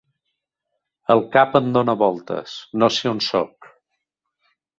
[1.15, 3.71] El cap em dóna voltes: no sé on sóc.